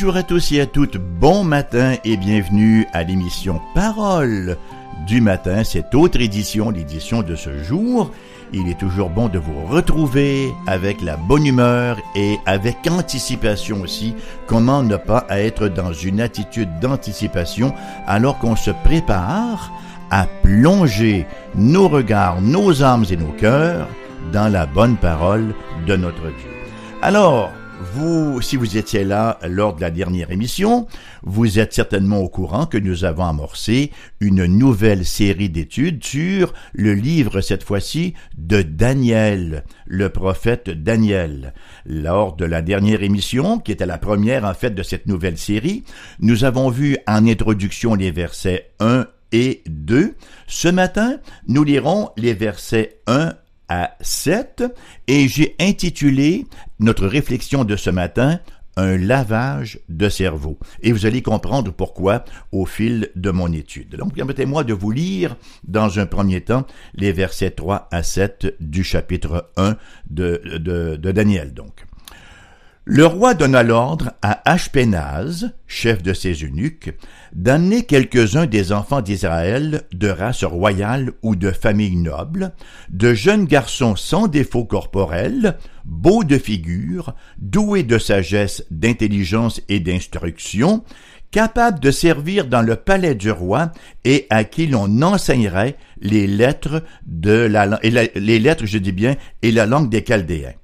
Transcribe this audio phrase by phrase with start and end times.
[0.00, 4.56] Bonjour à tous et à toutes, bon matin et bienvenue à l'émission Parole
[5.06, 8.10] du matin, cette autre édition, l'édition de ce jour.
[8.54, 14.14] Il est toujours bon de vous retrouver avec la bonne humeur et avec anticipation aussi.
[14.46, 17.74] Comment ne pas être dans une attitude d'anticipation
[18.06, 19.70] alors qu'on se prépare
[20.10, 23.86] à plonger nos regards, nos âmes et nos cœurs
[24.32, 25.54] dans la bonne parole
[25.86, 26.50] de notre Dieu?
[27.02, 30.86] Alors, vous, si vous étiez là lors de la dernière émission,
[31.22, 36.92] vous êtes certainement au courant que nous avons amorcé une nouvelle série d'études sur le
[36.92, 41.54] livre, cette fois-ci, de Daniel, le prophète Daniel.
[41.86, 45.84] Lors de la dernière émission, qui était la première en fait de cette nouvelle série,
[46.20, 50.14] nous avons vu en introduction les versets 1 et 2.
[50.46, 53.32] Ce matin, nous lirons les versets 1
[53.70, 54.64] à 7
[55.06, 56.46] et j'ai intitulé
[56.78, 58.40] notre réflexion de ce matin
[58.76, 60.58] un lavage de cerveau.
[60.82, 63.96] Et vous allez comprendre pourquoi au fil de mon étude.
[63.96, 68.84] Donc, permettez-moi de vous lire dans un premier temps les versets 3 à 7 du
[68.84, 69.76] chapitre 1
[70.08, 71.86] de, Daniel, donc.
[72.92, 76.92] Le roi donna l'ordre à Ashpenaz, chef de ses eunuques,
[77.32, 82.50] d'amener quelques-uns des enfants d'Israël de race royale ou de famille noble,
[82.88, 90.82] de jeunes garçons sans défaut corporel, beaux de figure, doués de sagesse, d'intelligence et d'instruction,
[91.30, 93.70] capables de servir dans le palais du roi
[94.02, 99.52] et à qui l'on enseignerait les lettres de la, les lettres, je dis bien, et
[99.52, 100.54] la langue des Chaldéens.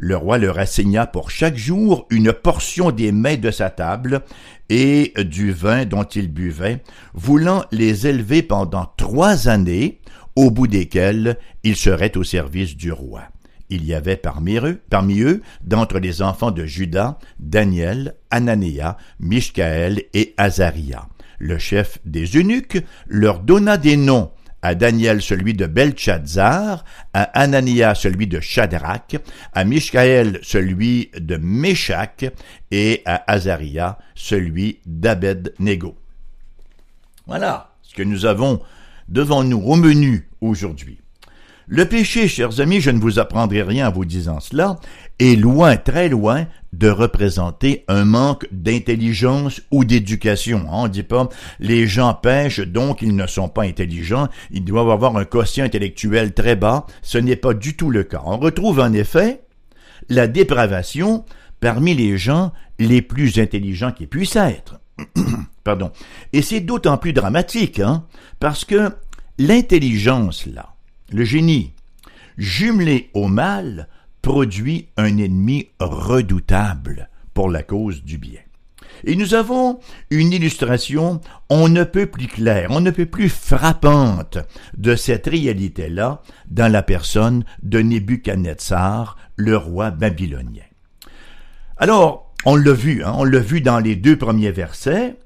[0.00, 4.22] Le roi leur assigna pour chaque jour une portion des mets de sa table
[4.68, 9.98] et du vin dont ils buvaient, voulant les élever pendant trois années,
[10.36, 13.22] au bout desquelles ils seraient au service du roi.
[13.70, 14.56] Il y avait parmi
[15.20, 21.08] eux, d'entre les enfants de Judas, Daniel, Anania, Mishkaël et Azaria.
[21.40, 24.30] Le chef des eunuques leur donna des noms
[24.62, 29.16] à Daniel celui de Belshazzar, à Anania celui de Shadrach,
[29.52, 32.24] à Mishkaël celui de Meshach
[32.70, 35.96] et à Azaria celui d'Abed-Nego.
[37.26, 38.60] Voilà ce que nous avons
[39.08, 40.98] devant nous au menu aujourd'hui.
[41.70, 44.76] Le péché, chers amis, je ne vous apprendrai rien en vous disant cela,
[45.18, 50.64] est loin, très loin, de représenter un manque d'intelligence ou d'éducation.
[50.70, 51.28] On ne dit pas
[51.60, 56.32] les gens pêchent, donc ils ne sont pas intelligents, ils doivent avoir un quotient intellectuel
[56.32, 56.86] très bas.
[57.02, 58.22] Ce n'est pas du tout le cas.
[58.24, 59.42] On retrouve en effet
[60.08, 61.26] la dépravation
[61.60, 64.80] parmi les gens les plus intelligents qui puissent être.
[65.64, 65.92] Pardon.
[66.32, 68.06] Et c'est d'autant plus dramatique, hein,
[68.40, 68.88] parce que
[69.38, 70.70] l'intelligence, là,
[71.10, 71.72] le génie,
[72.36, 73.88] jumelé au mal,
[74.22, 78.40] produit un ennemi redoutable pour la cause du bien.
[79.04, 79.78] Et nous avons
[80.10, 81.20] une illustration
[81.50, 84.38] on ne peut plus claire, on ne peut plus frappante
[84.76, 90.62] de cette réalité-là dans la personne de Nebuchadnezzar, le roi babylonien.
[91.76, 95.16] Alors, on l'a vu, hein, on l'a vu dans les deux premiers versets,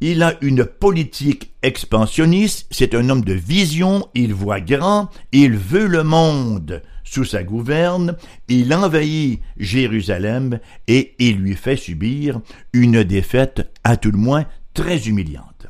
[0.00, 5.86] il a une politique expansionniste, c'est un homme de vision, il voit grand, il veut
[5.86, 8.16] le monde sous sa gouverne,
[8.48, 10.58] il envahit Jérusalem
[10.88, 12.40] et il lui fait subir
[12.72, 15.66] une défaite à tout le moins très humiliante.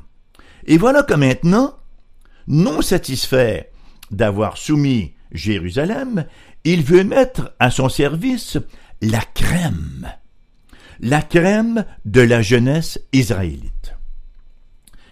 [0.66, 1.76] Et voilà que maintenant,
[2.48, 3.70] non satisfait
[4.10, 6.26] d'avoir soumis Jérusalem,
[6.64, 8.58] il veut mettre à son service
[9.02, 10.08] la crème,
[11.00, 13.95] la crème de la jeunesse israélite.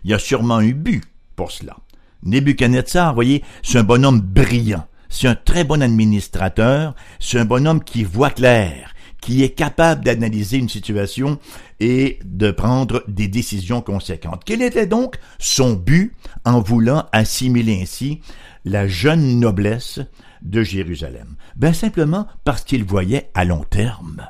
[0.04, 1.02] Il y a sûrement un but
[1.34, 1.76] pour cela.
[2.22, 8.04] Nebuchadnezzar, voyez, c'est un bonhomme brillant, c'est un très bon administrateur, c'est un bonhomme qui
[8.04, 11.38] voit clair, qui est capable d'analyser une situation
[11.80, 14.42] et de prendre des décisions conséquentes.
[14.44, 16.14] Quel était donc son but
[16.44, 18.20] en voulant assimiler ainsi
[18.64, 20.00] la jeune noblesse
[20.42, 21.36] de Jérusalem?
[21.56, 24.26] Ben simplement parce qu'il voyait à long terme.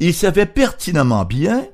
[0.00, 1.66] Il savait pertinemment bien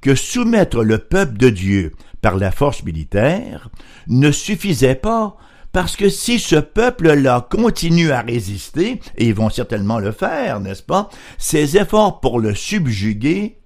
[0.00, 1.92] que soumettre le peuple de Dieu
[2.24, 3.68] par la force militaire
[4.06, 5.36] ne suffisait pas
[5.72, 10.82] parce que si ce peuple-là continue à résister, et ils vont certainement le faire, n'est-ce
[10.82, 13.58] pas, ces efforts pour le subjuguer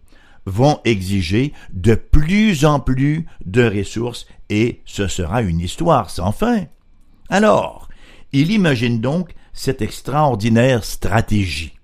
[0.45, 6.65] vont exiger de plus en plus de ressources et ce sera une histoire sans fin.
[7.29, 7.89] Alors,
[8.33, 11.78] il imagine donc cette extraordinaire stratégie.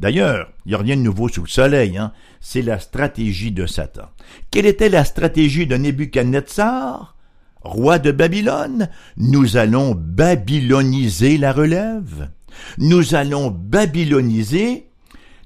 [0.00, 2.12] D'ailleurs, il n'y a rien de nouveau sous le soleil, hein?
[2.40, 4.08] c'est la stratégie de Satan.
[4.50, 7.16] Quelle était la stratégie de Nebuchadnezzar
[7.60, 8.88] Roi de Babylone,
[9.18, 12.30] nous allons babyloniser la relève.
[12.78, 14.86] Nous allons babyloniser,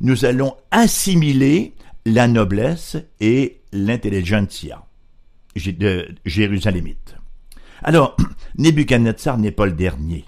[0.01, 1.75] nous allons assimiler
[2.07, 4.85] la noblesse et l'intelligentsia
[5.57, 7.17] de Jérusalémite.
[7.83, 8.17] Alors,
[8.59, 10.25] Nebuchadnezzar n'est pas le dernier.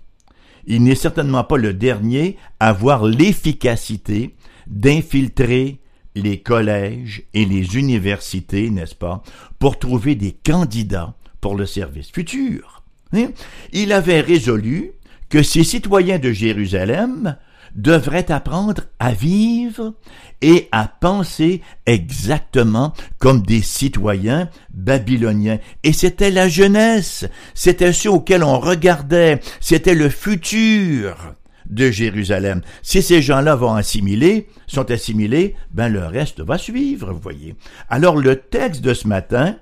[0.66, 4.34] Il n'est certainement pas le dernier à avoir l'efficacité
[4.66, 5.80] d'infiltrer
[6.14, 9.22] les collèges et les universités, n'est-ce pas,
[9.58, 12.82] pour trouver des candidats pour le service futur.
[13.12, 13.28] Hein?
[13.72, 14.92] Il avait résolu
[15.28, 17.36] que ces citoyens de Jérusalem
[17.76, 19.94] devraient apprendre à vivre
[20.42, 25.58] et à penser exactement comme des citoyens babyloniens.
[25.84, 31.34] Et c'était la jeunesse, c'était ceux auxquels on regardait, c'était le futur
[31.68, 32.62] de Jérusalem.
[32.82, 37.56] Si ces gens-là vont assimiler, sont assimilés, ben le reste va suivre, vous voyez.
[37.88, 39.56] Alors le texte de ce matin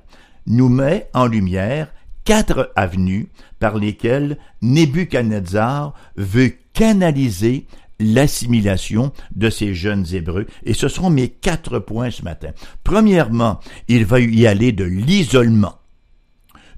[0.47, 1.89] nous met en lumière
[2.25, 3.29] quatre avenues
[3.59, 7.67] par lesquelles Nebuchadnezzar veut canaliser
[8.01, 10.47] l'assimilation de ces jeunes Hébreux.
[10.65, 12.51] Et ce seront mes quatre points ce matin.
[12.83, 15.79] Premièrement, il va y aller de l'isolement.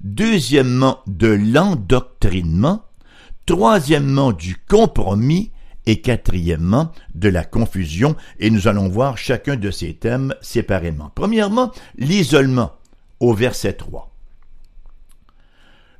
[0.01, 2.83] Deuxièmement, de l'endoctrinement.
[3.45, 5.51] Troisièmement, du compromis.
[5.89, 8.17] Et quatrièmement, de la confusion.
[8.39, 11.11] Et nous allons voir chacun de ces thèmes séparément.
[11.15, 12.73] Premièrement, l'isolement
[13.21, 14.13] au verset 3.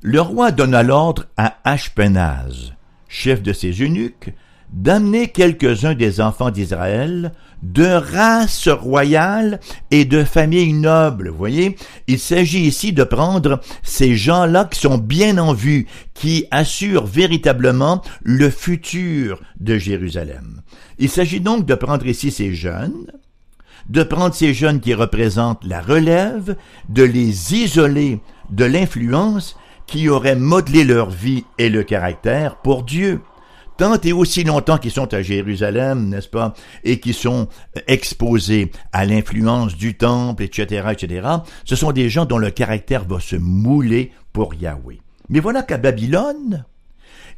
[0.02, 2.74] Le roi donna l'ordre à Ashpenaz,
[3.08, 4.32] chef de ses eunuques,
[4.72, 7.32] d'amener quelques-uns des enfants d'Israël
[7.62, 9.60] de race royale
[9.90, 11.28] et de famille noble.
[11.30, 11.76] Vous voyez,
[12.06, 18.02] il s'agit ici de prendre ces gens-là qui sont bien en vue, qui assurent véritablement
[18.22, 20.62] le futur de Jérusalem.
[20.98, 23.06] Il s'agit donc de prendre ici ces jeunes,
[23.88, 26.56] de prendre ces jeunes qui représentent la relève,
[26.88, 28.20] de les isoler
[28.50, 29.56] de l'influence
[29.86, 33.20] qui aurait modelé leur vie et le caractère pour Dieu
[33.78, 36.52] tant et aussi longtemps qu'ils sont à Jérusalem, n'est-ce pas,
[36.84, 37.48] et qui sont
[37.86, 41.26] exposés à l'influence du temple, etc., etc.,
[41.64, 44.98] ce sont des gens dont le caractère va se mouler pour Yahweh.
[45.30, 46.64] Mais voilà qu'à Babylone,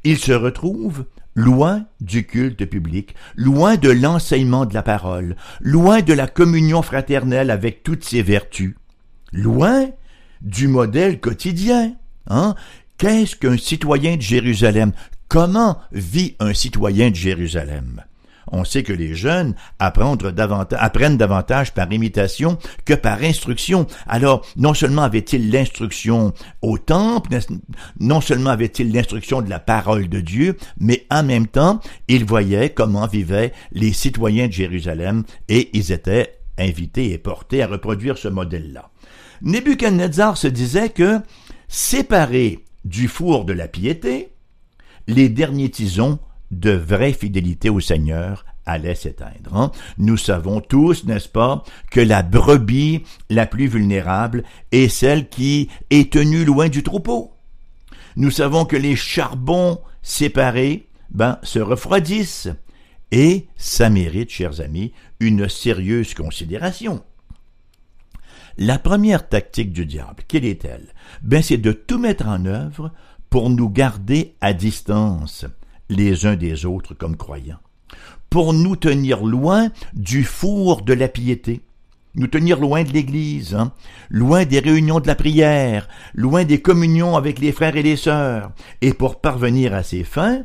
[0.02, 1.04] ils se retrouvent
[1.34, 7.50] loin du culte public, loin de l'enseignement de la parole, loin de la communion fraternelle
[7.50, 8.74] avec toutes ses vertus,
[9.32, 9.88] loin
[10.40, 11.94] du modèle quotidien.
[12.28, 12.54] Hein?
[12.98, 14.92] Qu'est-ce qu'un citoyen de Jérusalem?
[15.30, 18.02] Comment vit un citoyen de Jérusalem?
[18.50, 23.86] On sait que les jeunes apprennent davantage par imitation que par instruction.
[24.08, 26.32] Alors, non seulement avait-il l'instruction
[26.62, 27.38] au temple,
[28.00, 31.78] non seulement avait-il l'instruction de la parole de Dieu, mais en même temps,
[32.08, 37.68] il voyait comment vivaient les citoyens de Jérusalem et ils étaient invités et portés à
[37.68, 38.90] reproduire ce modèle-là.
[39.42, 41.20] Nebuchadnezzar se disait que,
[41.68, 44.32] séparé du four de la piété,
[45.10, 46.18] les derniers tisons
[46.50, 49.54] de vraie fidélité au Seigneur allaient s'éteindre.
[49.54, 49.72] Hein.
[49.98, 56.12] Nous savons tous, n'est-ce pas, que la brebis la plus vulnérable est celle qui est
[56.12, 57.32] tenue loin du troupeau.
[58.16, 62.48] Nous savons que les charbons séparés, ben, se refroidissent.
[63.12, 67.02] Et ça mérite, chers amis, une sérieuse considération.
[68.56, 70.94] La première tactique du diable, quelle est-elle?
[71.22, 72.92] Ben, c'est de tout mettre en œuvre
[73.30, 75.46] pour nous garder à distance
[75.88, 77.60] les uns des autres comme croyants,
[78.28, 81.62] pour nous tenir loin du four de la piété,
[82.16, 83.72] nous tenir loin de l'Église, hein,
[84.08, 88.52] loin des réunions de la prière, loin des communions avec les frères et les sœurs,
[88.80, 90.42] et pour parvenir à ces fins,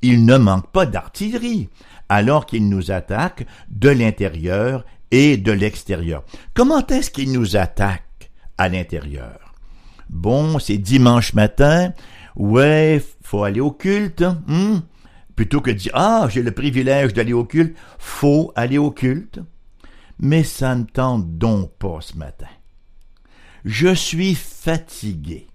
[0.00, 1.68] il ne manque pas d'artillerie,
[2.08, 6.22] alors qu'il nous attaque de l'intérieur et de l'extérieur.
[6.54, 9.54] Comment est-ce qu'il nous attaque à l'intérieur?
[10.08, 11.92] Bon, c'est dimanche matin,
[12.38, 14.82] ouais, faut aller au culte, hein?
[15.36, 19.40] plutôt que de dire ah j'ai le privilège d'aller au culte, faut aller au culte.
[20.20, 22.48] Mais ça ne tente donc pas ce matin.
[23.64, 25.46] Je suis fatigué.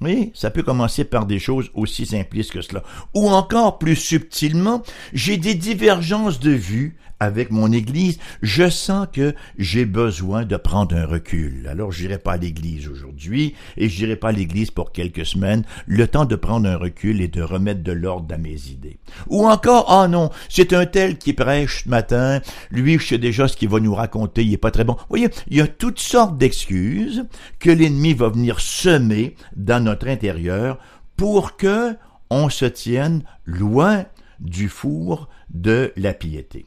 [0.00, 2.82] Oui, ça peut commencer par des choses aussi simplistes que cela.
[3.14, 9.32] Ou encore plus subtilement, j'ai des divergences de vues avec mon Église, je sens que
[9.56, 11.68] j'ai besoin de prendre un recul.
[11.70, 16.08] Alors j'irai pas à l'Église aujourd'hui et j'irai pas à l'Église pour quelques semaines, le
[16.08, 18.98] temps de prendre un recul et de remettre de l'ordre à mes idées.
[19.28, 22.40] Ou encore, ah oh non, c'est un tel qui prêche ce matin,
[22.72, 24.94] lui je sais déjà ce qu'il va nous raconter, il est pas très bon.
[24.94, 27.24] Vous voyez, il y a toutes sortes d'excuses
[27.60, 30.80] que l'ennemi va venir semer dans notre intérieur
[31.16, 31.94] pour que
[32.30, 34.06] on se tienne loin
[34.40, 36.66] du four de la piété.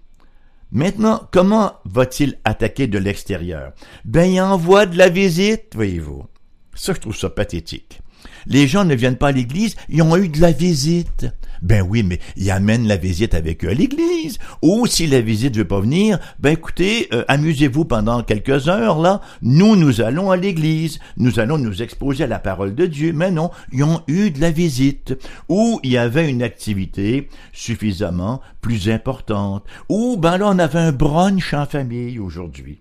[0.75, 3.71] Maintenant, comment va-t-il attaquer de l'extérieur?
[4.03, 6.25] Ben, il envoie de la visite, voyez-vous.
[6.73, 8.01] Ça, je trouve ça pathétique.
[8.47, 11.27] Les gens ne viennent pas à l'église, ils ont eu de la visite.
[11.61, 14.37] Ben oui, mais ils amènent la visite avec eux à l'église.
[14.61, 19.21] Ou si la visite veut pas venir, ben écoutez, euh, amusez-vous pendant quelques heures là.
[19.41, 20.99] Nous, nous allons à l'église.
[21.17, 23.13] Nous allons nous exposer à la parole de Dieu.
[23.13, 25.17] Mais non, ils ont eu de la visite.
[25.49, 29.63] Ou il y avait une activité suffisamment plus importante.
[29.89, 32.79] Ou ben là, on avait un brunch en famille aujourd'hui.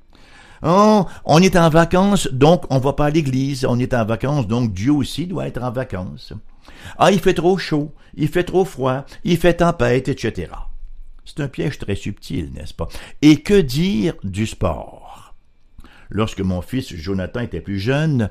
[0.67, 3.67] Oh, on est en vacances, donc on va pas à l'église.
[3.69, 6.33] On est en vacances, donc Dieu aussi doit être en vacances.
[6.99, 10.53] Ah, il fait trop chaud, il fait trop froid, il fait tempête, etc.
[11.27, 12.89] C'est un piège très subtil, n'est-ce pas?
[13.21, 15.35] Et que dire du sport?
[16.09, 18.31] Lorsque mon fils Jonathan était plus jeune,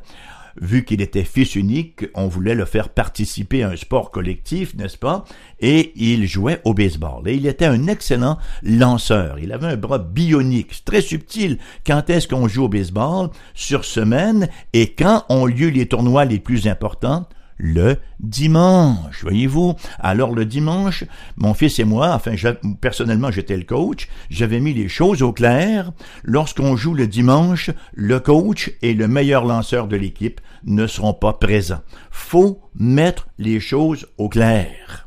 [0.60, 4.98] vu qu'il était fils unique, on voulait le faire participer à un sport collectif, n'est-ce
[4.98, 5.26] pas?
[5.60, 7.28] Et il jouait au baseball.
[7.28, 9.40] Et il était un excellent lanceur.
[9.40, 11.58] Il avait un bras bionique, très subtil.
[11.86, 13.30] Quand est-ce qu'on joue au baseball?
[13.54, 14.50] Sur semaine.
[14.74, 17.28] Et quand ont lieu les tournois les plus importants?
[17.64, 19.76] Le dimanche, voyez-vous.
[19.98, 21.06] Alors le dimanche,
[21.38, 22.34] mon fils et moi, enfin
[22.82, 25.94] personnellement j'étais le coach, j'avais mis les choses au clair.
[26.24, 31.32] Lorsqu'on joue le dimanche, le coach et le meilleur lanceur de l'équipe ne seront pas
[31.32, 31.82] présents.
[32.12, 35.03] Faut mettre les choses au clair.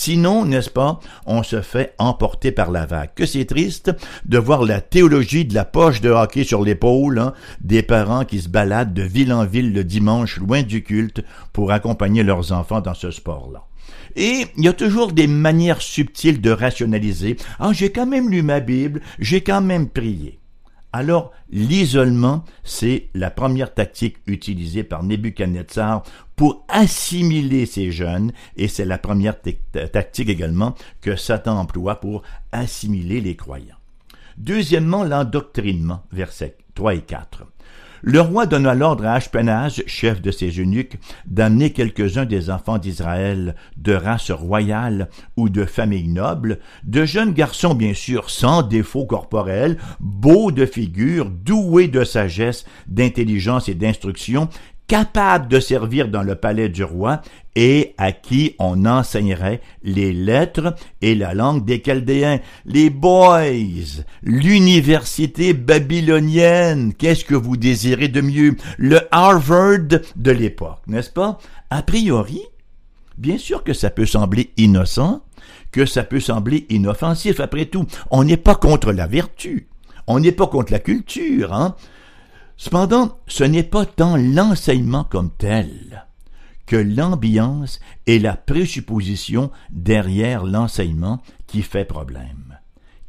[0.00, 3.10] Sinon, n'est-ce pas, on se fait emporter par la vague.
[3.16, 3.90] Que c'est triste
[4.24, 8.40] de voir la théologie de la poche de hockey sur l'épaule hein, des parents qui
[8.40, 12.80] se baladent de ville en ville le dimanche loin du culte pour accompagner leurs enfants
[12.80, 13.64] dans ce sport-là.
[14.14, 17.36] Et il y a toujours des manières subtiles de rationaliser.
[17.58, 20.38] Ah, j'ai quand même lu ma Bible, j'ai quand même prié.
[20.92, 26.04] Alors, l'isolement, c'est la première tactique utilisée par Nebuchadnezzar
[26.38, 29.34] pour assimiler ces jeunes, et c'est la première
[29.92, 33.74] tactique également que Satan emploie pour assimiler les croyants.
[34.36, 37.44] Deuxièmement, l'endoctrinement, versets 3 et 4.
[38.02, 43.56] Le roi donna l'ordre à Ashpenaz, chef de ses eunuques, d'amener quelques-uns des enfants d'Israël
[43.76, 49.78] de race royale ou de famille noble, de jeunes garçons bien sûr sans défaut corporel,
[49.98, 54.48] beaux de figure, doués de sagesse, d'intelligence et d'instruction,
[54.88, 57.20] capable de servir dans le palais du roi
[57.54, 62.40] et à qui on enseignerait les lettres et la langue des Chaldéens.
[62.64, 63.42] Les boys,
[64.22, 68.56] l'université babylonienne, qu'est-ce que vous désirez de mieux?
[68.78, 71.38] Le Harvard de l'époque, n'est-ce pas?
[71.70, 72.40] A priori,
[73.18, 75.20] bien sûr que ça peut sembler innocent,
[75.70, 77.40] que ça peut sembler inoffensif.
[77.40, 79.68] Après tout, on n'est pas contre la vertu.
[80.06, 81.76] On n'est pas contre la culture, hein?
[82.58, 86.06] Cependant, ce n'est pas tant l'enseignement comme tel
[86.66, 92.58] que l'ambiance et la présupposition derrière l'enseignement qui fait problème.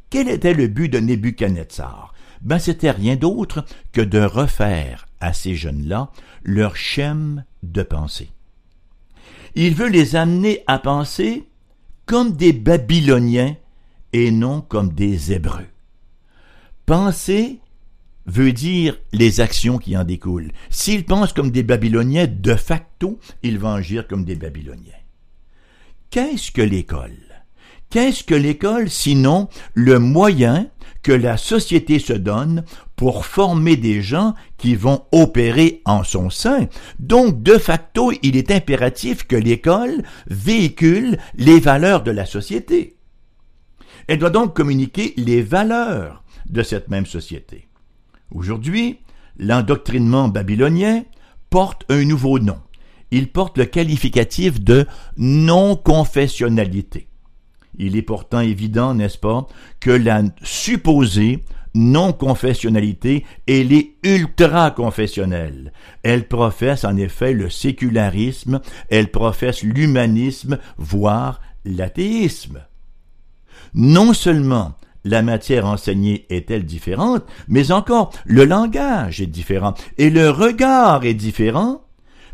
[0.08, 2.14] Quel était le but de Nebuchadnezzar?
[2.40, 6.10] Ben, c'était rien d'autre que de refaire à ces jeunes-là
[6.42, 8.30] leur schème de pensée.
[9.56, 11.48] Il veut les amener à penser
[12.06, 13.56] comme des Babyloniens
[14.12, 15.66] et non comme des Hébreux.
[16.86, 17.60] Penser
[18.30, 20.52] veut dire les actions qui en découlent.
[20.70, 24.92] S'ils pensent comme des Babyloniens, de facto, ils vont agir comme des Babyloniens.
[26.10, 27.16] Qu'est-ce que l'école?
[27.90, 30.68] Qu'est-ce que l'école sinon le moyen
[31.02, 36.68] que la société se donne pour former des gens qui vont opérer en son sein?
[37.00, 42.96] Donc, de facto, il est impératif que l'école véhicule les valeurs de la société.
[44.06, 47.69] Elle doit donc communiquer les valeurs de cette même société.
[48.32, 48.98] Aujourd'hui,
[49.38, 51.04] l'endoctrinement babylonien
[51.50, 52.58] porte un nouveau nom.
[53.10, 57.08] Il porte le qualificatif de non-confessionnalité.
[57.78, 59.46] Il est pourtant évident, n'est-ce pas,
[59.80, 61.42] que la supposée
[61.74, 65.72] non-confessionnalité, elle est ultra-confessionnelle.
[66.02, 72.60] Elle professe en effet le sécularisme, elle professe l'humanisme, voire l'athéisme.
[73.74, 80.30] Non seulement la matière enseignée est-elle différente, mais encore le langage est différent et le
[80.30, 81.82] regard est différent,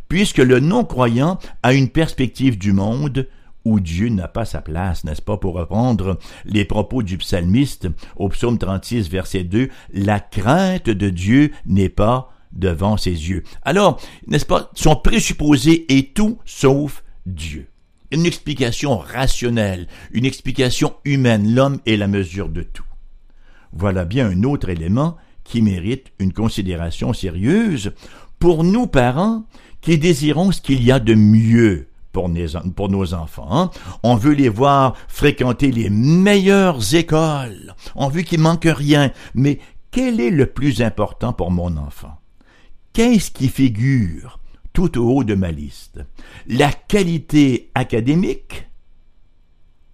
[0.08, 3.28] puisque le non-croyant a une perspective du monde
[3.64, 8.28] où Dieu n'a pas sa place, n'est-ce pas, pour reprendre les propos du psalmiste au
[8.28, 13.42] psaume 36, verset 2, la crainte de Dieu n'est pas devant ses yeux.
[13.62, 17.68] Alors, n'est-ce pas, son présupposé est tout sauf Dieu
[18.10, 21.54] une explication rationnelle, une explication humaine.
[21.54, 22.84] L'homme est la mesure de tout.
[23.72, 27.92] Voilà bien un autre élément qui mérite une considération sérieuse
[28.38, 29.44] pour nous parents
[29.80, 31.88] qui désirons ce qu'il y a de mieux
[32.74, 33.48] pour, nos enfants.
[33.50, 33.70] Hein.
[34.02, 37.74] On veut les voir fréquenter les meilleures écoles.
[37.94, 39.12] On veut qu'il manque rien.
[39.34, 39.58] Mais
[39.90, 42.18] quel est le plus important pour mon enfant?
[42.92, 44.38] Qu'est-ce qui figure
[44.76, 46.00] tout au haut de ma liste.
[46.46, 48.68] La qualité académique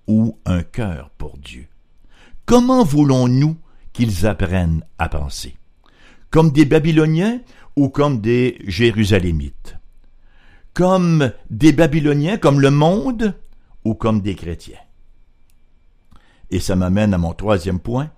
[0.09, 1.69] ou un cœur pour Dieu?
[2.47, 3.57] Comment voulons-nous
[3.93, 5.55] qu'ils apprennent à penser?
[6.31, 7.41] Comme des Babyloniens
[7.77, 9.77] ou comme des Jérusalémites?
[10.75, 13.37] Comme des Babyloniens, comme le monde
[13.85, 14.83] ou comme des chrétiens?
[16.51, 18.11] Et ça m'amène à mon troisième point,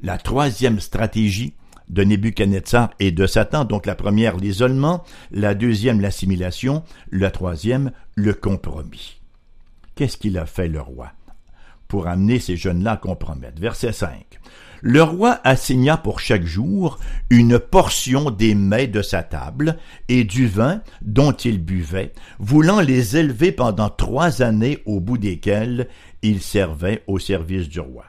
[0.00, 1.54] la troisième stratégie
[1.88, 3.64] de Nebuchadnezzar et de Satan.
[3.64, 9.20] Donc la première, l'isolement, la deuxième, l'assimilation, la troisième, le compromis.
[9.94, 11.12] Qu'est-ce qu'il a fait le roi
[11.88, 13.60] pour amener ces jeunes-là à compromettre?
[13.60, 14.40] Verset 5.
[14.86, 16.98] Le roi assigna pour chaque jour
[17.30, 23.16] une portion des mets de sa table et du vin dont il buvait, voulant les
[23.16, 25.88] élever pendant trois années au bout desquelles
[26.20, 28.04] il servait au service du roi.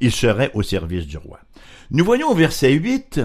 [0.00, 1.38] Il serait au service du roi.
[1.90, 3.20] Nous voyons au verset 8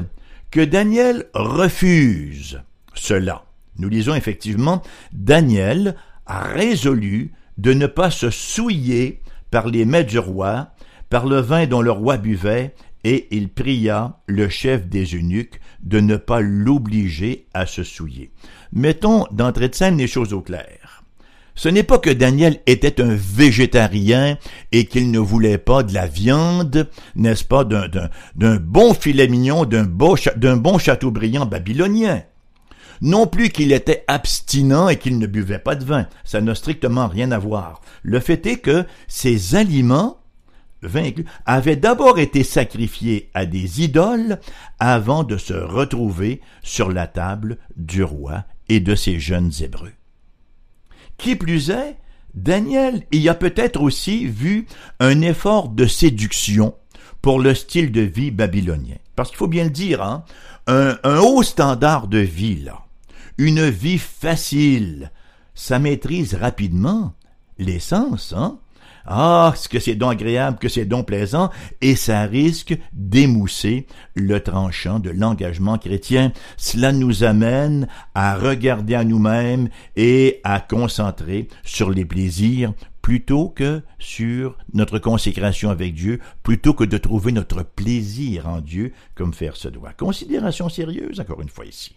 [0.51, 2.61] que Daniel refuse
[2.93, 3.45] cela.
[3.77, 5.95] Nous lisons effectivement, Daniel
[6.27, 10.71] a résolu de ne pas se souiller par les mets du roi,
[11.09, 15.99] par le vin dont le roi buvait, et il pria le chef des eunuques de
[15.99, 18.31] ne pas l'obliger à se souiller.
[18.71, 20.90] Mettons d'entrée de scène les choses au clair.
[21.55, 24.37] Ce n'est pas que Daniel était un végétarien
[24.71, 29.83] et qu'il ne voulait pas de la viande, n'est-ce pas, d'un bon filet mignon, d'un
[29.83, 30.15] bon,
[31.03, 32.23] brillant babylonien.
[33.01, 36.07] Non plus qu'il était abstinent et qu'il ne buvait pas de vin.
[36.23, 37.81] Ça n'a strictement rien à voir.
[38.03, 40.19] Le fait est que ces aliments,
[40.83, 41.09] vin
[41.45, 44.39] avaient d'abord été sacrifiés à des idoles
[44.79, 49.93] avant de se retrouver sur la table du roi et de ses jeunes Hébreux.
[51.21, 51.97] Qui plus est,
[52.33, 54.65] Daniel y a peut-être aussi vu
[54.99, 56.73] un effort de séduction
[57.21, 58.95] pour le style de vie babylonien.
[59.15, 60.25] Parce qu'il faut bien le dire, hein,
[60.65, 62.85] un, haut standard de vie, là,
[63.37, 65.11] une vie facile,
[65.53, 67.13] ça maîtrise rapidement
[67.59, 68.57] l'essence, hein,
[69.05, 71.49] ah, ce que c'est donc agréable, que c'est donc plaisant,
[71.81, 76.31] et ça risque d'émousser le tranchant de l'engagement chrétien.
[76.57, 83.81] Cela nous amène à regarder à nous-mêmes et à concentrer sur les plaisirs plutôt que
[83.99, 89.55] sur notre consécration avec Dieu, plutôt que de trouver notre plaisir en Dieu comme faire
[89.55, 89.93] se doit.
[89.93, 91.95] Considération sérieuse, encore une fois ici.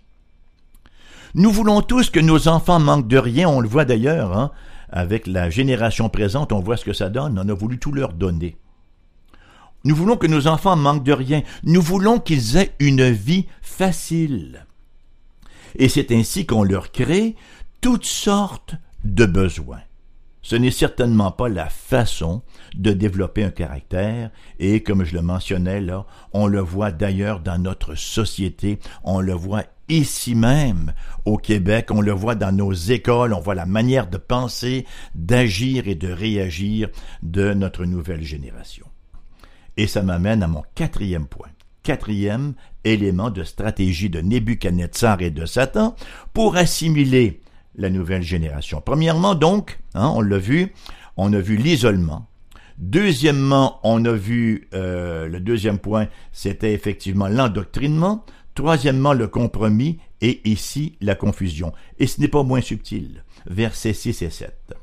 [1.35, 4.53] Nous voulons tous que nos enfants manquent de rien, on le voit d'ailleurs, hein,
[4.95, 8.13] avec la génération présente, on voit ce que ça donne, on a voulu tout leur
[8.13, 8.57] donner.
[9.83, 14.67] Nous voulons que nos enfants manquent de rien, nous voulons qu'ils aient une vie facile.
[15.75, 17.35] Et c'est ainsi qu'on leur crée
[17.81, 19.83] toutes sortes de besoins.
[20.55, 22.43] Ce n'est certainement pas la façon
[22.77, 27.59] de développer un caractère, et comme je le mentionnais là, on le voit d'ailleurs dans
[27.59, 30.93] notre société, on le voit ici même
[31.25, 34.87] au Québec, on le voit dans nos écoles, on voit la manière de penser,
[35.17, 36.89] d'agir et de réagir
[37.25, 38.87] de notre nouvelle génération.
[39.77, 41.51] Et ça m'amène à mon quatrième point.
[41.83, 45.97] Quatrième élément de stratégie de Nebuchadnezzar et de Satan
[46.33, 47.41] pour assimiler
[47.77, 48.83] la nouvelle génération.
[48.85, 50.73] Premièrement, donc, hein, on l'a vu,
[51.17, 52.27] on a vu l'isolement.
[52.79, 58.25] Deuxièmement, on a vu, euh, le deuxième point, c'était effectivement l'endoctrinement.
[58.55, 61.73] Troisièmement, le compromis et ici la confusion.
[61.99, 63.25] Et ce n'est pas moins subtil.
[63.47, 64.75] Versets 6 et 7.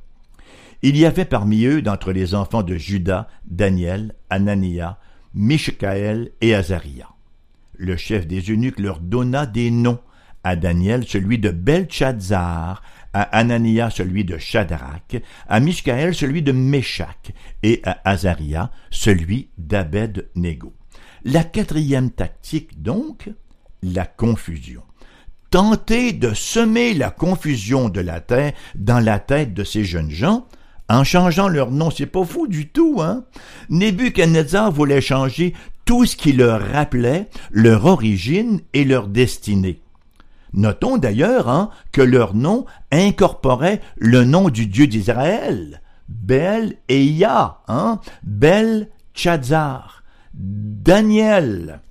[0.84, 4.99] Il y avait parmi eux, d'entre les enfants de Judas, Daniel, Anania,
[5.34, 7.10] Mishkaël et Azaria.
[7.75, 9.99] Le chef des eunuques leur donna des noms
[10.43, 12.82] à Daniel celui de Belshazzar,
[13.13, 17.32] à Anania celui de Shadrach, à Mishkaël celui de Meshach,
[17.63, 20.73] et à Azaria celui d'Abed-Nego.
[21.23, 23.30] La quatrième tactique, donc,
[23.84, 24.82] la confusion.
[25.49, 30.47] Tenter de semer la confusion de la terre dans la tête de ces jeunes gens,
[30.89, 33.23] en changeant leur nom, c'est pas fou du tout, hein?
[33.69, 35.54] Nebuchadnezzar voulait changer
[35.86, 39.82] tout ce qui leur rappelait leur origine et leur destinée.
[40.53, 47.59] Notons d'ailleurs hein, que leur nom incorporait le nom du Dieu d'Israël, Bel et Ya,
[47.67, 51.81] hein, Bel Chazar, Daniel,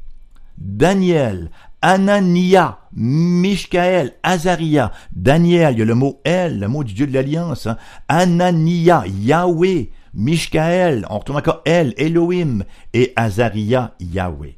[0.59, 7.07] Daniel, Anania, Mishkaël, Azaria, Daniel, il y a le mot El, le mot du Dieu
[7.07, 14.57] de l'Alliance, hein, Anania, Yahweh, Mishkaël, on retrouve encore El, Elohim, et Azaria, Yahweh.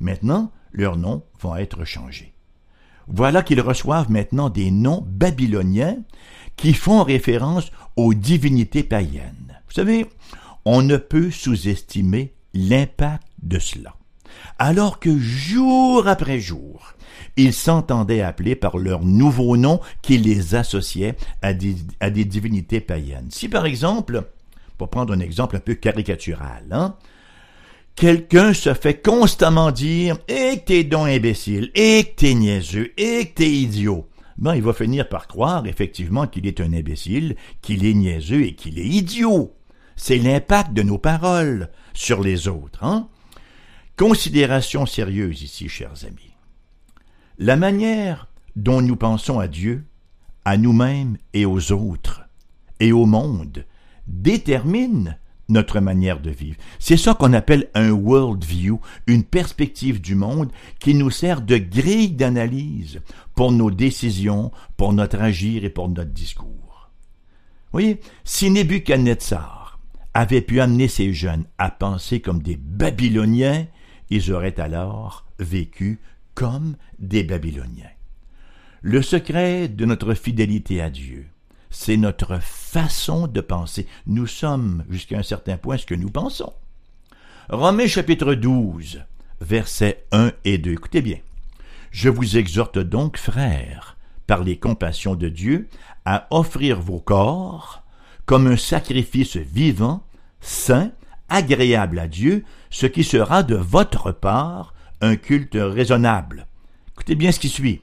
[0.00, 2.31] Maintenant, leurs noms vont être changés.
[3.08, 5.98] Voilà qu'ils reçoivent maintenant des noms babyloniens
[6.56, 9.60] qui font référence aux divinités païennes.
[9.68, 10.06] Vous savez,
[10.64, 13.94] on ne peut sous-estimer l'impact de cela.
[14.58, 16.94] alors que jour après jour,
[17.36, 23.28] ils s'entendaient appeler par leur nouveau nom qui les associait à des, divinités païennes.
[23.30, 24.24] Si par exemple,
[24.78, 26.96] pour prendre un exemple un peu caricatural, hein,
[27.96, 33.26] quelqu'un se fait constamment dire et que t'es donc imbécile, et que t'es niaiseux, et
[33.26, 34.08] que t'es idiot.
[34.38, 38.54] Ben, il va finir par croire effectivement qu'il est un imbécile, qu'il est niaiseux et
[38.54, 39.54] qu'il est idiot.
[39.94, 42.82] C'est l'impact de nos paroles sur les autres.
[42.82, 43.08] Hein?
[43.96, 46.32] Considération sérieuse ici, chers amis.
[47.38, 49.84] La manière dont nous pensons à Dieu,
[50.44, 52.22] à nous-mêmes et aux autres,
[52.80, 53.64] et au monde,
[54.08, 55.18] détermine
[55.52, 56.56] notre manière de vivre.
[56.78, 61.58] C'est ça qu'on appelle un world view, une perspective du monde qui nous sert de
[61.58, 63.00] grille d'analyse
[63.34, 66.90] pour nos décisions, pour notre agir et pour notre discours.
[67.70, 69.78] voyez, si Nebuchadnezzar
[70.14, 73.66] avait pu amener ces jeunes à penser comme des Babyloniens,
[74.10, 76.00] ils auraient alors vécu
[76.34, 77.90] comme des Babyloniens.
[78.82, 81.28] Le secret de notre fidélité à Dieu,
[81.72, 83.88] c'est notre façon de penser.
[84.06, 86.52] Nous sommes, jusqu'à un certain point, ce que nous pensons.
[87.48, 89.02] Romains chapitre 12,
[89.40, 90.72] versets 1 et 2.
[90.72, 91.18] Écoutez bien.
[91.90, 95.68] Je vous exhorte donc, frères, par les compassions de Dieu,
[96.04, 97.82] à offrir vos corps
[98.26, 100.04] comme un sacrifice vivant,
[100.40, 100.92] saint,
[101.28, 106.46] agréable à Dieu, ce qui sera de votre part un culte raisonnable.
[106.92, 107.80] Écoutez bien ce qui suit.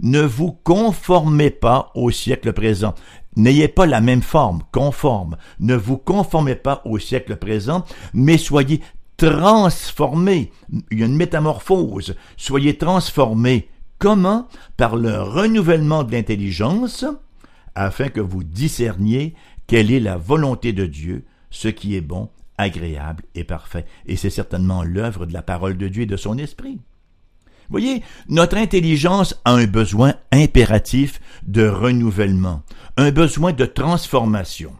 [0.00, 2.94] Ne vous conformez pas au siècle présent.
[3.36, 5.36] N'ayez pas la même forme, conforme.
[5.58, 8.80] Ne vous conformez pas au siècle présent, mais soyez
[9.16, 10.52] transformés.
[10.90, 12.14] Il y a une métamorphose.
[12.36, 13.68] Soyez transformés.
[13.98, 14.48] Comment?
[14.76, 17.04] Par le renouvellement de l'intelligence,
[17.74, 19.34] afin que vous discerniez
[19.66, 23.86] quelle est la volonté de Dieu, ce qui est bon, agréable et parfait.
[24.06, 26.80] Et c'est certainement l'œuvre de la parole de Dieu et de son esprit.
[27.70, 32.62] Voyez, notre intelligence a un besoin impératif de renouvellement,
[32.96, 34.72] un besoin de transformation.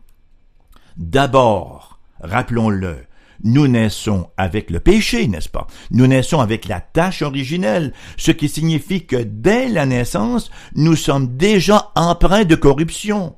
[0.97, 3.07] D'abord, rappelons-le,
[3.45, 5.67] nous naissons avec le péché, n'est-ce pas?
[5.91, 11.37] Nous naissons avec la tâche originelle, ce qui signifie que dès la naissance, nous sommes
[11.37, 13.37] déjà empreints de corruption.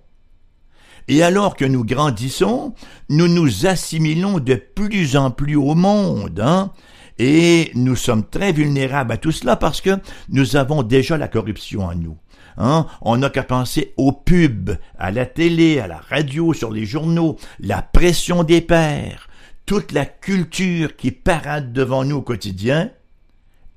[1.08, 2.74] Et alors que nous grandissons,
[3.08, 6.72] nous nous assimilons de plus en plus au monde, hein?
[7.18, 9.98] Et nous sommes très vulnérables à tout cela parce que
[10.28, 12.16] nous avons déjà la corruption en nous.
[12.56, 12.86] Hein?
[13.02, 17.36] On n'a qu'à penser aux pubs, à la télé, à la radio, sur les journaux,
[17.60, 19.28] la pression des pères,
[19.66, 22.90] toute la culture qui parade devant nous au quotidien,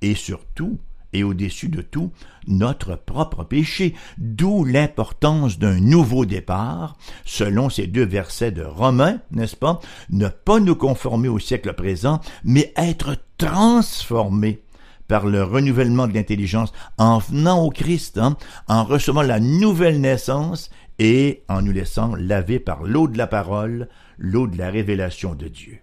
[0.02, 0.80] et surtout
[1.18, 2.12] et au-dessus de tout
[2.48, 9.56] notre propre péché, d'où l'importance d'un nouveau départ, selon ces deux versets de Romains, n'est-ce
[9.56, 14.62] pas, ne pas nous conformer au siècle présent, mais être transformés
[15.08, 20.70] par le renouvellement de l'intelligence en venant au Christ, hein, en recevant la nouvelle naissance
[21.00, 25.48] et en nous laissant laver par l'eau de la parole, l'eau de la révélation de
[25.48, 25.80] Dieu.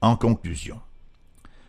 [0.00, 0.80] En conclusion,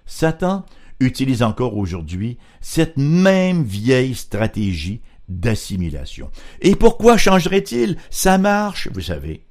[0.06, 0.66] Satan
[1.00, 6.30] utilise encore aujourd'hui cette même vieille stratégie d'assimilation.
[6.62, 7.98] Et pourquoi changerait-il?
[8.10, 9.44] Ça marche, vous savez.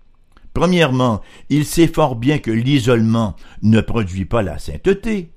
[0.53, 5.31] Premièrement, il sait fort bien que l'isolement ne produit pas la sainteté.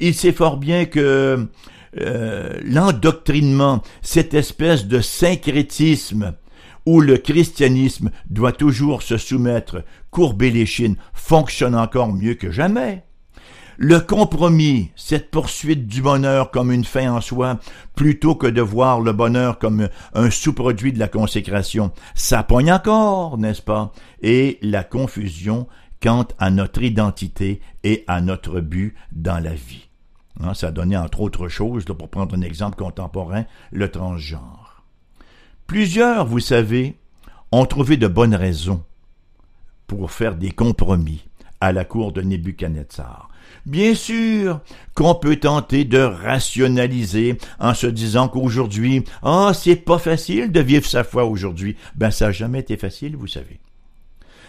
[0.00, 1.48] Il sait fort bien que
[2.00, 6.34] euh, l'endoctrinement, cette espèce de syncrétisme
[6.86, 13.04] où le christianisme doit toujours se soumettre, courber les chines, fonctionne encore mieux que jamais.
[13.76, 17.58] Le compromis, cette poursuite du bonheur comme une fin en soi,
[17.94, 23.36] plutôt que de voir le bonheur comme un sous-produit de la consécration, ça pogne encore,
[23.36, 23.92] n'est-ce pas?
[24.22, 25.66] Et la confusion
[26.00, 29.88] quant à notre identité et à notre but dans la vie.
[30.40, 34.84] Hein, ça donné entre autres choses, pour prendre un exemple contemporain, le transgenre.
[35.66, 36.96] Plusieurs, vous savez,
[37.52, 38.82] ont trouvé de bonnes raisons
[39.86, 41.24] pour faire des compromis
[41.60, 43.28] à la cour de Nebuchadnezzar.
[43.66, 44.60] Bien sûr
[44.94, 50.86] qu'on peut tenter de rationaliser en se disant qu'aujourd'hui, ah, c'est pas facile de vivre
[50.86, 51.76] sa foi aujourd'hui.
[51.94, 53.58] Ben, ça n'a jamais été facile, vous savez.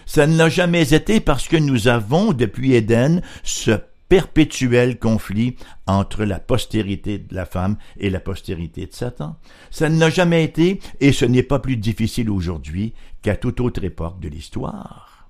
[0.06, 5.56] Ça ne l'a jamais été parce que nous avons, depuis Éden, ce perpétuel conflit
[5.88, 9.38] entre la postérité de la femme et la postérité de Satan.
[9.72, 13.84] Ça ne l'a jamais été et ce n'est pas plus difficile aujourd'hui qu'à toute autre
[13.84, 15.28] époque de l'histoire.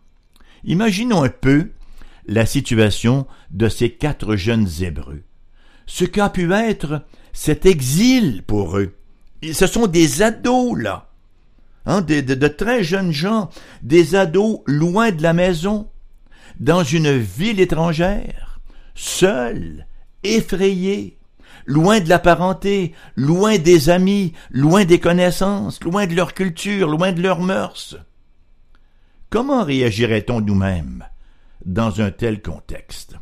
[0.65, 1.69] Imaginons un peu
[2.27, 5.23] la situation de ces quatre jeunes Hébreux.
[5.85, 8.95] Ce qu'a pu être cet exil pour eux.
[9.53, 11.11] Ce sont des ados, là.
[11.85, 13.49] Hein, de, de très jeunes gens,
[13.83, 15.87] des ados loin de la maison,
[16.59, 18.59] dans une ville étrangère,
[18.95, 19.85] seuls
[20.23, 21.19] effrayés,
[21.67, 27.11] loin de la parenté, loin des amis, loin des connaissances, loin de leur culture, loin
[27.11, 27.97] de leurs mœurs.
[29.29, 31.05] Comment réagirait-on nous-mêmes
[31.65, 33.15] dans un tel contexte?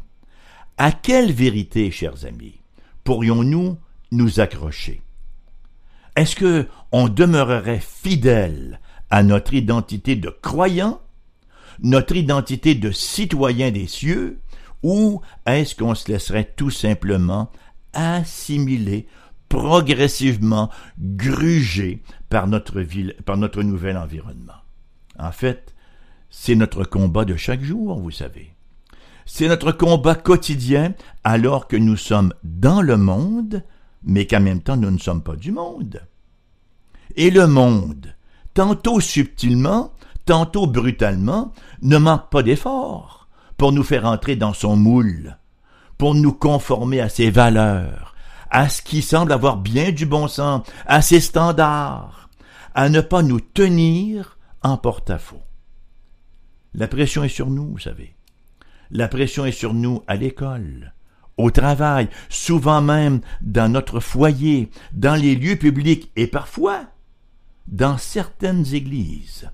[0.78, 2.60] À quelle vérité, chers amis,
[3.04, 3.78] pourrions-nous
[4.12, 5.02] nous accrocher?
[6.16, 11.02] Est-ce que on demeurerait fidèle à notre identité de croyant,
[11.80, 14.40] notre identité de citoyen des cieux,
[14.84, 17.52] ou est-ce qu'on se laisserait tout simplement
[17.94, 19.08] assimiler
[19.50, 20.70] progressivement,
[21.00, 24.54] gruger par notre, ville, par notre nouvel environnement?
[25.18, 25.73] En fait,
[26.36, 28.54] c'est notre combat de chaque jour, vous savez.
[29.26, 30.94] C'est notre combat quotidien
[31.24, 33.64] alors que nous sommes dans le monde,
[34.04, 36.02] mais qu'en même temps nous ne sommes pas du monde.
[37.16, 38.16] Et le monde,
[38.56, 39.94] tantôt subtilement,
[40.26, 45.38] tantôt brutalement, ne manque pas d'efforts pour nous faire entrer dans son moule,
[46.00, 48.16] pour nous conformer à ses valeurs,
[48.50, 52.28] à ce qui semble avoir bien du bon sens, à ses standards,
[52.74, 55.44] à ne pas nous tenir en porte-à-faux.
[56.76, 58.16] La pression est sur nous, vous savez.
[58.90, 60.94] La pression est sur nous à l'école,
[61.38, 66.86] au travail, souvent même dans notre foyer, dans les lieux publics et parfois
[67.68, 69.50] dans certaines églises.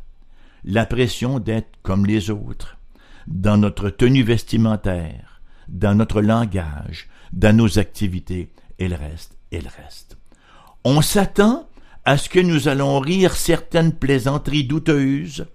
[0.63, 2.77] La pression d'être comme les autres,
[3.27, 9.69] dans notre tenue vestimentaire, dans notre langage, dans nos activités, et le reste, et le
[9.83, 10.17] reste.
[10.83, 11.69] On s'attend
[12.05, 15.45] à ce que nous allons rire certaines plaisanteries douteuses,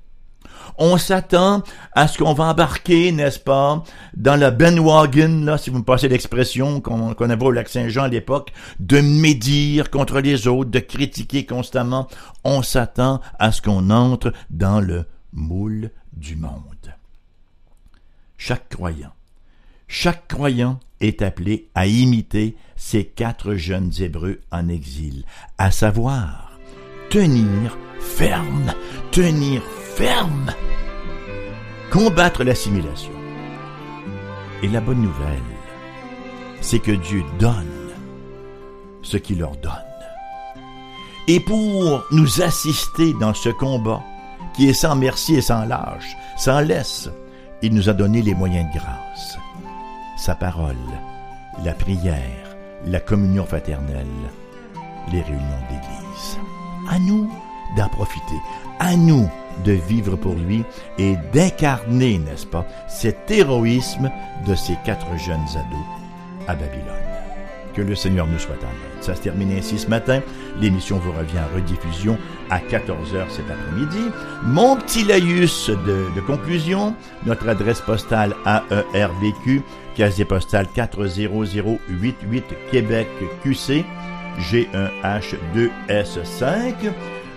[0.79, 3.83] on s'attend à ce qu'on va embarquer, n'est-ce pas,
[4.17, 8.09] dans la bandwagon, là, si vous me passez l'expression qu'on avait au lac Saint-Jean à
[8.09, 12.09] l'époque, de médire contre les autres, de critiquer constamment.
[12.45, 16.53] On s'attend à ce qu'on entre dans le moule du monde.
[18.37, 19.13] Chaque croyant,
[19.89, 25.25] chaque croyant est appelé à imiter ces quatre jeunes Hébreux en exil,
[25.59, 26.59] à savoir
[27.11, 28.73] tenir ferme,
[29.11, 29.63] tenir
[29.95, 30.53] ferme,
[31.91, 33.13] combattre l'assimilation.
[34.63, 35.53] Et la bonne nouvelle,
[36.61, 37.93] c'est que Dieu donne
[39.03, 39.73] ce qu'il leur donne.
[41.29, 44.03] Et pour nous assister dans ce combat,
[44.57, 47.09] qui est sans merci et sans lâche, sans laisse,
[47.63, 49.39] il nous a donné les moyens de grâce.
[50.17, 50.77] Sa parole,
[51.65, 54.07] la prière, la communion fraternelle,
[55.13, 56.39] les réunions d'église.
[56.91, 57.31] À nous
[57.77, 58.41] d'en profiter.
[58.81, 59.29] À nous
[59.65, 60.65] de vivre pour lui
[60.99, 64.11] et d'incarner, n'est-ce pas, cet héroïsme
[64.47, 65.87] de ces quatre jeunes ados
[66.49, 66.85] à Babylone.
[67.75, 69.03] Que le Seigneur nous soit en aide.
[69.03, 70.21] Ça se termine ainsi ce matin.
[70.61, 74.11] L'émission vous revient en rediffusion à 14h cet après-midi.
[74.45, 76.95] Mon petit laïus de, de, conclusion,
[77.27, 79.63] notre adresse postale AERVQ,
[79.97, 83.09] casier postal 40088 Québec
[83.43, 83.85] QC,
[84.39, 86.93] G1H2S5.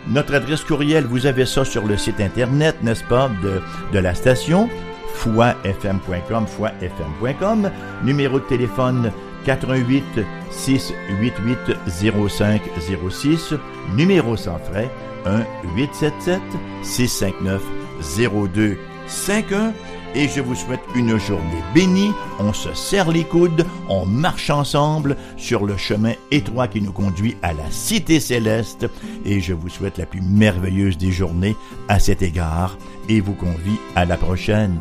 [0.09, 4.69] Notre adresse courriel, vous avez ça sur le site internet, n'est-ce pas, de, la station,
[5.15, 7.69] foifm.com, foifm.com.
[8.03, 9.11] Numéro de téléphone
[9.45, 10.03] 88
[10.51, 13.53] 688 0506.
[13.95, 14.89] Numéro sans frais
[15.25, 15.39] 1
[15.75, 16.41] 877
[16.83, 17.61] 659
[18.01, 19.73] 0251
[20.17, 22.11] et je vous souhaite une journée bénie.
[22.39, 27.37] On se serre les coudes, on marche ensemble sur le chemin étroit qui nous conduit
[27.43, 28.87] à la cité céleste
[29.25, 31.55] et je vous souhaite la plus merveilleuse des journées
[31.87, 32.77] à cet égard
[33.07, 34.79] et vous convie à la prochaine.